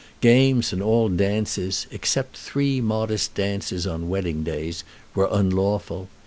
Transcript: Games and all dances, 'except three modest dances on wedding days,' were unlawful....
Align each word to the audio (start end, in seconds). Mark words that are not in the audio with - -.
Games 0.19 0.73
and 0.73 0.81
all 0.81 1.09
dances, 1.09 1.85
'except 1.91 2.35
three 2.35 2.81
modest 2.81 3.35
dances 3.35 3.85
on 3.85 4.09
wedding 4.09 4.41
days,' 4.41 4.83
were 5.13 5.29
unlawful.... 5.31 6.07